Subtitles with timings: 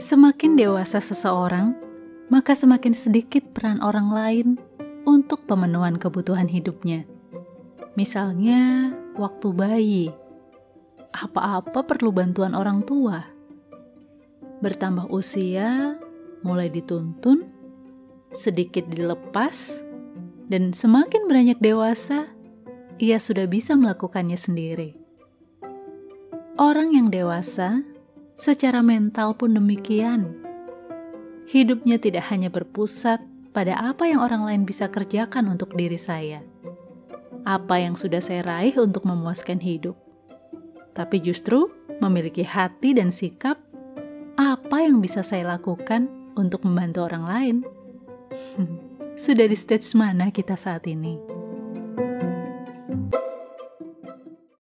[0.00, 1.76] Semakin dewasa seseorang,
[2.32, 4.48] maka semakin sedikit peran orang lain
[5.04, 7.04] untuk pemenuhan kebutuhan hidupnya.
[8.00, 10.08] Misalnya, waktu bayi,
[11.12, 13.28] apa-apa perlu bantuan orang tua.
[14.64, 16.00] Bertambah usia,
[16.40, 17.44] mulai dituntun,
[18.32, 19.84] sedikit dilepas,
[20.48, 22.24] dan semakin banyak dewasa,
[22.96, 24.96] ia sudah bisa melakukannya sendiri.
[26.56, 27.84] Orang yang dewasa
[28.40, 30.32] secara mental pun demikian.
[31.44, 33.20] Hidupnya tidak hanya berpusat
[33.52, 36.40] pada apa yang orang lain bisa kerjakan untuk diri saya,
[37.44, 39.98] apa yang sudah saya raih untuk memuaskan hidup,
[40.96, 41.68] tapi justru
[42.00, 43.60] memiliki hati dan sikap
[44.40, 47.56] apa yang bisa saya lakukan untuk membantu orang lain.
[49.20, 51.29] Sudah di stage mana kita saat ini?